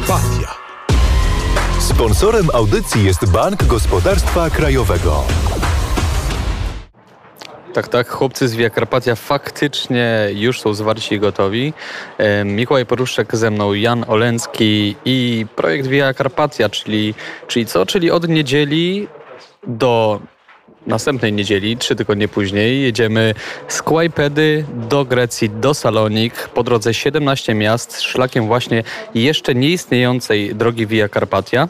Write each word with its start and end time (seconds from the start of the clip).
Karpatia. 0.00 0.54
Sponsorem 1.78 2.48
audycji 2.54 3.04
jest 3.04 3.32
Bank 3.32 3.64
Gospodarstwa 3.64 4.50
Krajowego. 4.50 5.24
Tak, 7.72 7.88
tak, 7.88 8.08
chłopcy 8.08 8.48
z 8.48 8.54
Via 8.54 8.70
Carpatia 8.70 9.14
faktycznie 9.14 10.28
już 10.34 10.60
są 10.60 10.74
zwarci 10.74 11.14
i 11.14 11.20
gotowi. 11.20 11.72
Mikołaj 12.44 12.86
Poruszek 12.86 13.36
ze 13.36 13.50
mną, 13.50 13.72
Jan 13.72 14.04
Olencki 14.08 14.96
i 15.04 15.46
projekt 15.56 15.86
Via 15.86 16.14
Carpatia, 16.14 16.68
czyli, 16.68 17.14
czyli 17.46 17.66
co? 17.66 17.86
Czyli 17.86 18.10
od 18.10 18.28
niedzieli 18.28 19.08
do 19.66 20.20
następnej 20.90 21.32
niedzieli, 21.32 21.76
trzy 21.76 21.96
tygodnie 21.96 22.28
później, 22.28 22.82
jedziemy 22.82 23.34
z 23.68 23.82
Kłajpedy 23.82 24.64
do 24.88 25.04
Grecji, 25.04 25.50
do 25.50 25.74
Salonik, 25.74 26.48
po 26.48 26.62
drodze 26.62 26.94
17 26.94 27.54
miast, 27.54 28.00
szlakiem 28.00 28.46
właśnie 28.46 28.82
jeszcze 29.14 29.54
nieistniejącej 29.54 30.54
drogi 30.54 30.86
Via 30.86 31.08
Carpatia. 31.08 31.68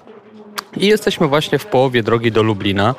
I 0.77 0.87
jesteśmy 0.87 1.29
właśnie 1.29 1.59
w 1.59 1.67
połowie 1.67 2.03
drogi 2.03 2.33
do 2.33 2.43
Lublina. 2.43 2.95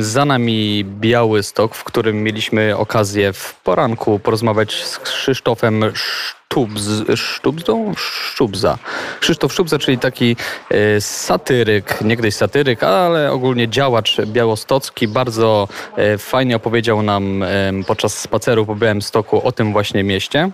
Za 0.00 0.24
nami 0.24 0.84
Biały 0.84 1.42
Stok, 1.42 1.74
w 1.74 1.84
którym 1.84 2.22
mieliśmy 2.22 2.76
okazję 2.76 3.32
w 3.32 3.54
poranku 3.54 4.18
porozmawiać 4.18 4.84
z 4.84 4.98
Krzysztofem 4.98 5.84
Sztubz, 5.94 6.82
Sztubzą? 7.14 7.94
Sztubza. 7.96 8.78
Krzysztof 9.20 9.52
Sztubza, 9.52 9.78
czyli 9.78 9.98
taki 9.98 10.36
e, 10.70 11.00
satyryk, 11.00 11.98
niegdyś 12.00 12.34
satyryk, 12.34 12.82
ale 12.82 13.32
ogólnie 13.32 13.68
działacz 13.68 14.20
białostocki. 14.26 15.08
Bardzo 15.08 15.68
e, 15.96 16.18
fajnie 16.18 16.56
opowiedział 16.56 17.02
nam 17.02 17.44
podczas 17.86 18.18
spaceru 18.18 18.66
po 18.66 18.76
Białym 18.76 19.02
Stoku 19.02 19.46
o 19.46 19.52
tym 19.52 19.72
właśnie 19.72 20.04
mieście. 20.04 20.50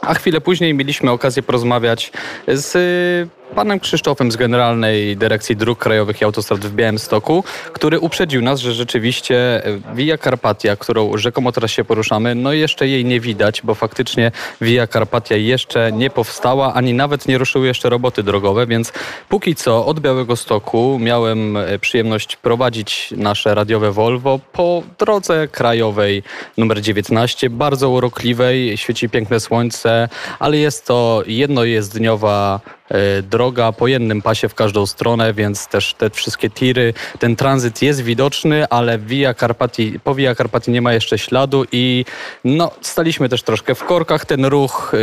A 0.00 0.14
chwilę 0.14 0.40
później 0.40 0.74
mieliśmy 0.74 1.10
okazję 1.10 1.42
porozmawiać 1.42 2.12
z 2.48 3.28
panem 3.54 3.80
Krzysztofem 3.80 4.32
z 4.32 4.36
Generalnej 4.36 5.16
Dyrekcji 5.16 5.56
Dróg 5.56 5.78
Krajowych 5.78 6.20
i 6.20 6.24
Autostrad 6.24 6.60
w 6.60 6.74
Białymstoku, 6.74 7.44
który 7.72 8.00
uprzedził 8.00 8.42
nas, 8.42 8.60
że 8.60 8.72
rzeczywiście 8.72 9.66
y, 9.66 9.80
Via 9.94 10.18
Carpatia, 10.18 10.76
którą 10.76 11.16
rzekomo 11.16 11.52
teraz 11.52 11.70
się 11.70 11.84
poruszamy, 11.84 12.34
no 12.34 12.52
jeszcze 12.52 12.88
jej 12.88 13.04
nie 13.04 13.20
widać, 13.20 13.62
bo 13.62 13.74
faktycznie 13.74 14.32
Via 14.60 14.86
Carpatia 14.86 15.36
jeszcze 15.36 15.92
nie 15.92 16.10
powstała, 16.10 16.74
ani 16.74 16.94
nawet 16.94 17.28
nie 17.28 17.38
ruszyły 17.38 17.66
jeszcze 17.66 17.90
roboty 17.90 18.22
drogowe, 18.22 18.66
więc 18.66 18.92
póki 19.28 19.54
co 19.54 19.86
od 19.86 20.00
Białego 20.00 20.36
Stoku 20.36 20.98
miałem 21.00 21.56
y, 21.56 21.78
przyjemność 21.78 22.36
prowadzić 22.36 23.14
nasze 23.16 23.54
radiowe 23.54 23.92
Volvo 23.92 24.40
po 24.52 24.82
drodze 24.98 25.48
krajowej 25.48 26.22
numer 26.56 26.80
19, 26.80 27.50
bardzo 27.50 27.90
urokliwej, 27.90 28.76
świeci 28.76 29.08
piękne 29.08 29.40
słońce, 29.40 30.08
ale 30.38 30.56
jest 30.56 30.86
to 30.86 31.22
jednojezdniowa 31.26 32.60
e, 32.64 32.83
droga 33.22 33.72
po 33.72 33.88
jednym 33.88 34.22
pasie 34.22 34.48
w 34.48 34.54
każdą 34.54 34.86
stronę, 34.86 35.34
więc 35.34 35.68
też 35.68 35.94
te 35.94 36.10
wszystkie 36.10 36.50
tiry, 36.50 36.94
ten 37.18 37.36
tranzyt 37.36 37.82
jest 37.82 38.02
widoczny, 38.02 38.68
ale 38.68 38.98
Via 38.98 39.34
Carpati, 39.34 40.00
po 40.04 40.14
Via 40.14 40.34
Carpati 40.34 40.70
nie 40.70 40.82
ma 40.82 40.92
jeszcze 40.92 41.18
śladu 41.18 41.64
i 41.72 42.04
no, 42.44 42.70
staliśmy 42.80 43.28
też 43.28 43.42
troszkę 43.42 43.74
w 43.74 43.84
korkach. 43.84 44.26
Ten 44.26 44.44
ruch 44.44 44.92
e, 44.94 44.98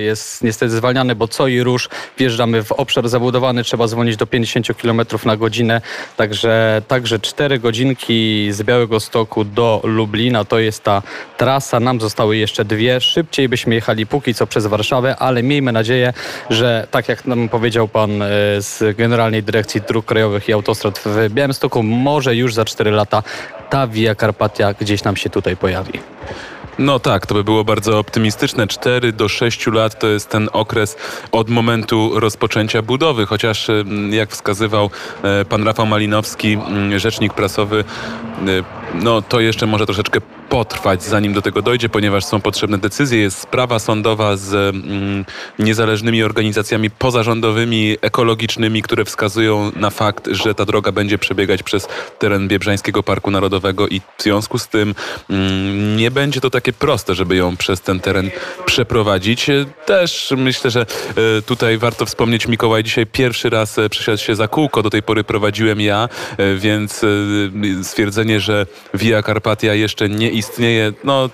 jest 0.00 0.44
niestety 0.44 0.76
zwalniany, 0.76 1.14
bo 1.14 1.28
co 1.28 1.48
i 1.48 1.60
rusz. 1.60 1.88
Wjeżdżamy 2.18 2.64
w 2.64 2.72
obszar 2.72 3.08
zabudowany, 3.08 3.64
trzeba 3.64 3.86
zwolnić 3.86 4.16
do 4.16 4.26
50 4.26 4.66
km 4.82 5.00
na 5.24 5.36
godzinę, 5.36 5.80
także, 6.16 6.82
także 6.88 7.18
4 7.18 7.58
godzinki 7.58 8.48
z 8.52 8.62
Białego 8.62 9.00
Stoku 9.00 9.44
do 9.44 9.80
Lublina. 9.84 10.44
To 10.44 10.58
jest 10.58 10.82
ta 10.82 11.02
trasa, 11.36 11.80
nam 11.80 12.00
zostały 12.00 12.36
jeszcze 12.36 12.64
dwie, 12.64 13.00
szybciej 13.00 13.48
byśmy 13.48 13.74
jechali 13.74 14.06
póki 14.06 14.34
co 14.34 14.46
przez 14.46 14.66
Warszawę, 14.66 15.16
ale 15.16 15.42
miejmy 15.42 15.72
nadzieję, 15.72 16.12
że 16.50 16.86
tak 16.90 17.08
jak 17.08 17.23
nam 17.26 17.48
powiedział 17.48 17.88
pan 17.88 18.22
e, 18.22 18.26
z 18.58 18.96
Generalnej 18.96 19.42
Dyrekcji 19.42 19.80
Dróg 19.80 20.04
Krajowych 20.04 20.48
i 20.48 20.52
Autostrad 20.52 20.98
w 21.04 21.30
Białymstoku, 21.30 21.82
może 21.82 22.36
już 22.36 22.54
za 22.54 22.64
4 22.64 22.90
lata 22.90 23.22
ta 23.70 23.86
Via 23.86 24.14
Carpatia 24.14 24.74
gdzieś 24.74 25.04
nam 25.04 25.16
się 25.16 25.30
tutaj 25.30 25.56
pojawi. 25.56 26.00
No 26.78 26.98
tak, 26.98 27.26
to 27.26 27.34
by 27.34 27.44
było 27.44 27.64
bardzo 27.64 27.98
optymistyczne. 27.98 28.66
4 28.66 29.12
do 29.12 29.28
6 29.28 29.66
lat 29.66 29.98
to 29.98 30.06
jest 30.06 30.28
ten 30.28 30.48
okres 30.52 30.96
od 31.32 31.50
momentu 31.50 32.20
rozpoczęcia 32.20 32.82
budowy, 32.82 33.26
chociaż 33.26 33.70
mm, 33.70 34.12
jak 34.12 34.30
wskazywał 34.30 34.90
e, 35.22 35.44
pan 35.44 35.64
Rafał 35.64 35.86
Malinowski, 35.86 36.52
mm, 36.52 36.98
rzecznik 36.98 37.34
prasowy, 37.34 37.84
no 38.94 39.22
to 39.22 39.40
jeszcze 39.40 39.66
może 39.66 39.86
troszeczkę 39.86 40.20
potrwać, 40.48 41.02
zanim 41.02 41.32
do 41.32 41.42
tego 41.42 41.62
dojdzie, 41.62 41.88
ponieważ 41.88 42.24
są 42.24 42.40
potrzebne 42.40 42.78
decyzje. 42.78 43.18
Jest 43.18 43.38
sprawa 43.38 43.78
sądowa 43.78 44.36
z 44.36 44.54
mm, 44.54 45.24
niezależnymi 45.58 46.22
organizacjami 46.22 46.90
pozarządowymi, 46.90 47.96
ekologicznymi, 48.00 48.82
które 48.82 49.04
wskazują 49.04 49.72
na 49.76 49.90
fakt, 49.90 50.28
że 50.30 50.54
ta 50.54 50.64
droga 50.64 50.92
będzie 50.92 51.18
przebiegać 51.18 51.62
przez 51.62 51.88
teren 52.18 52.48
Biebrzańskiego 52.48 53.02
Parku 53.02 53.30
Narodowego 53.30 53.88
i 53.88 54.00
w 54.00 54.22
związku 54.22 54.58
z 54.58 54.68
tym 54.68 54.94
mm, 55.30 55.96
nie 55.96 56.10
będzie 56.10 56.40
to 56.40 56.50
takie 56.50 56.72
proste, 56.72 57.14
żeby 57.14 57.36
ją 57.36 57.56
przez 57.56 57.80
ten 57.80 58.00
teren 58.00 58.30
przeprowadzić. 58.66 59.46
Też 59.86 60.34
myślę, 60.36 60.70
że 60.70 60.80
e, 60.80 61.42
tutaj 61.42 61.78
warto 61.78 62.06
wspomnieć, 62.06 62.48
Mikołaj 62.48 62.84
dzisiaj 62.84 63.06
pierwszy 63.06 63.50
raz 63.50 63.78
e, 63.78 63.88
przesiadł 63.88 64.18
się 64.18 64.34
za 64.34 64.48
kółko, 64.48 64.82
do 64.82 64.90
tej 64.90 65.02
pory 65.02 65.24
prowadziłem 65.24 65.80
ja, 65.80 66.08
e, 66.36 66.54
więc 66.54 67.04
e, 67.04 67.84
stwierdzenie, 67.84 68.23
że 68.40 68.66
Via 68.94 69.22
Carpatia 69.22 69.74
jeszcze 69.74 70.08
nie 70.08 70.30
istnieje, 70.30 70.92
no 71.04 71.30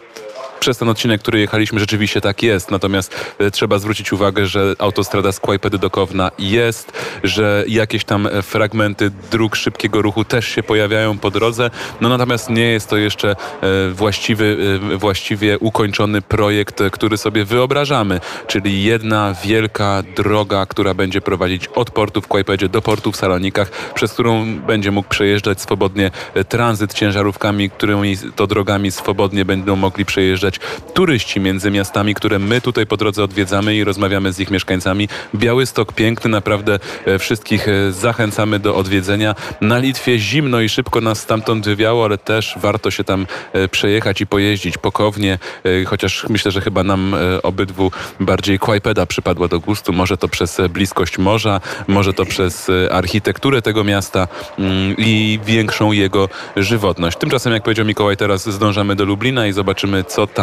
przez 0.60 0.78
ten 0.78 0.88
odcinek, 0.88 1.20
który 1.20 1.40
jechaliśmy, 1.40 1.80
rzeczywiście 1.80 2.20
tak 2.20 2.42
jest. 2.42 2.70
Natomiast 2.70 3.34
e, 3.38 3.50
trzeba 3.50 3.78
zwrócić 3.78 4.12
uwagę, 4.12 4.46
że 4.46 4.74
autostrada 4.78 5.32
z 5.32 5.40
Kłajpedy 5.40 5.78
do 5.78 5.90
Kowna 5.90 6.30
jest, 6.38 6.92
że 7.24 7.64
jakieś 7.68 8.04
tam 8.04 8.26
e, 8.26 8.42
fragmenty 8.42 9.10
dróg 9.30 9.56
szybkiego 9.56 10.02
ruchu 10.02 10.24
też 10.24 10.48
się 10.48 10.62
pojawiają 10.62 11.18
po 11.18 11.30
drodze. 11.30 11.70
No 12.00 12.08
natomiast 12.08 12.50
nie 12.50 12.64
jest 12.64 12.88
to 12.88 12.96
jeszcze 12.96 13.30
e, 13.30 13.36
właściwy, 13.90 14.80
właściwie 14.96 15.58
ukończony 15.58 16.22
projekt, 16.22 16.82
który 16.92 17.16
sobie 17.16 17.44
wyobrażamy. 17.44 18.20
Czyli 18.46 18.82
jedna 18.82 19.34
wielka 19.44 20.02
droga, 20.16 20.66
która 20.66 20.94
będzie 20.94 21.20
prowadzić 21.20 21.66
od 21.66 21.90
portu 21.90 22.20
w 22.20 22.28
Kłajpedzie 22.28 22.68
do 22.68 22.82
portu 22.82 23.12
w 23.12 23.16
Salonikach, 23.16 23.92
przez 23.94 24.12
którą 24.12 24.58
będzie 24.58 24.90
mógł 24.90 25.08
przejeżdżać 25.08 25.60
swobodnie 25.60 26.10
tranzyt 26.48 26.94
ciężarówkami, 26.94 27.70
którymi 27.70 28.16
to 28.36 28.46
drogami 28.46 28.90
swobodnie 28.90 29.44
będą 29.44 29.76
mogli 29.76 30.04
przejeżdżać 30.04 30.49
turyści 30.94 31.40
między 31.40 31.70
miastami, 31.70 32.14
które 32.14 32.38
my 32.38 32.60
tutaj 32.60 32.86
po 32.86 32.96
drodze 32.96 33.24
odwiedzamy 33.24 33.76
i 33.76 33.84
rozmawiamy 33.84 34.32
z 34.32 34.40
ich 34.40 34.50
mieszkańcami. 34.50 35.08
Białystok 35.34 35.92
piękny, 35.92 36.30
naprawdę 36.30 36.78
e, 37.06 37.18
wszystkich 37.18 37.68
e, 37.68 37.92
zachęcamy 37.92 38.58
do 38.58 38.76
odwiedzenia. 38.76 39.34
Na 39.60 39.78
Litwie 39.78 40.18
zimno 40.18 40.60
i 40.60 40.68
szybko 40.68 41.00
nas 41.00 41.20
stamtąd 41.20 41.64
wywiało, 41.64 42.04
ale 42.04 42.18
też 42.18 42.54
warto 42.56 42.90
się 42.90 43.04
tam 43.04 43.26
e, 43.52 43.68
przejechać 43.68 44.20
i 44.20 44.26
pojeździć 44.26 44.78
pokownie, 44.78 45.38
chociaż 45.86 46.26
myślę, 46.28 46.50
że 46.50 46.60
chyba 46.60 46.82
nam 46.82 47.16
obydwu 47.42 47.90
bardziej 48.20 48.58
Kłajpeda 48.58 49.06
przypadła 49.06 49.48
do 49.48 49.60
gustu. 49.60 49.92
Może 49.92 50.16
to 50.16 50.28
przez 50.28 50.60
bliskość 50.70 51.18
morza, 51.18 51.60
może 51.88 52.14
to 52.14 52.24
przez 52.24 52.70
architekturę 52.90 53.62
tego 53.62 53.84
miasta 53.84 54.28
mm, 54.58 54.94
i 54.98 55.40
większą 55.44 55.92
jego 55.92 56.28
żywotność. 56.56 57.18
Tymczasem, 57.18 57.52
jak 57.52 57.62
powiedział 57.62 57.86
Mikołaj, 57.86 58.16
teraz 58.16 58.48
zdążamy 58.48 58.96
do 58.96 59.04
Lublina 59.04 59.46
i 59.46 59.52
zobaczymy, 59.52 60.04
co 60.04 60.26
tam 60.26 60.39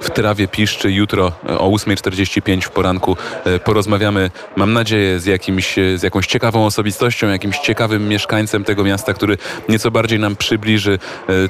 w 0.00 0.10
trawie 0.10 0.48
piszczy. 0.48 0.92
Jutro 0.92 1.32
e, 1.48 1.58
o 1.58 1.70
8.45 1.70 2.62
w 2.62 2.70
poranku 2.70 3.16
e, 3.44 3.58
porozmawiamy, 3.58 4.30
mam 4.56 4.72
nadzieję, 4.72 5.20
z, 5.20 5.26
jakimś, 5.26 5.78
e, 5.78 5.98
z 5.98 6.02
jakąś 6.02 6.26
ciekawą 6.26 6.66
osobistością, 6.66 7.28
jakimś 7.28 7.58
ciekawym 7.58 8.08
mieszkańcem 8.08 8.64
tego 8.64 8.84
miasta, 8.84 9.14
który 9.14 9.38
nieco 9.68 9.90
bardziej 9.90 10.18
nam 10.18 10.36
przybliży, 10.36 10.98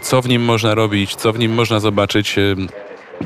co 0.03 0.23
w 0.23 0.29
nim 0.29 0.45
można 0.45 0.75
robić, 0.75 1.17
co 1.17 1.33
w 1.33 1.39
nim 1.39 1.55
można 1.55 1.81
zobaczyć. 1.81 2.37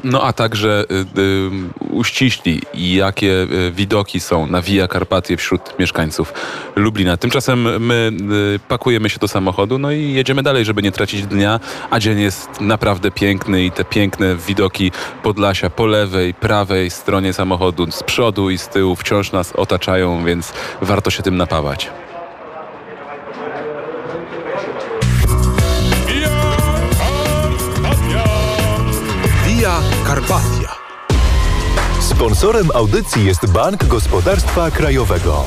No 0.05 0.23
a 0.23 0.33
także 0.33 0.85
y, 0.91 1.21
y, 1.21 1.51
uściśli, 1.91 2.61
jakie 2.75 3.43
y, 3.43 3.73
widoki 3.73 4.21
są 4.21 4.47
na 4.47 4.63
Via 4.63 4.89
Carpatii 4.89 5.37
wśród 5.37 5.79
mieszkańców 5.79 6.33
Lublina. 6.77 7.17
Tymczasem 7.17 7.87
my 7.87 8.11
y, 8.57 8.59
pakujemy 8.69 9.11
się 9.11 9.19
do 9.19 9.29
samochodu, 9.29 9.79
no 9.79 9.93
i 9.93 10.13
jedziemy 10.13 10.43
dalej, 10.43 10.65
żeby 10.65 10.83
nie 10.83 10.93
tracić 10.93 11.27
dnia, 11.27 11.61
a 11.91 12.01
dzień 12.01 12.21
jest 12.21 12.61
naprawdę 12.61 13.11
piękny 13.11 13.65
i 13.65 13.71
te 13.71 13.85
piękne 13.85 14.37
widoki 14.37 14.93
Podlasia 15.23 15.71
po 15.71 15.87
lewej, 15.87 16.35
prawej 16.35 16.91
stronie 16.91 17.33
samochodu, 17.33 17.91
z 17.91 18.03
przodu 18.03 18.51
i 18.51 18.59
z 18.59 18.69
tyłu 18.69 18.97
wciąż 18.97 19.33
nas 19.33 19.53
otaczają, 19.53 20.25
więc 20.25 20.53
warto 20.83 21.11
się 21.11 21.23
tym 21.23 21.37
napawać. 21.37 21.91
Via 30.13 30.21
Carpatia. 30.21 30.77
Sponsorem 32.01 32.71
audycji 32.75 33.25
jest 33.25 33.53
Bank 33.53 33.85
Gospodarstwa 33.85 34.71
Krajowego. 34.71 35.45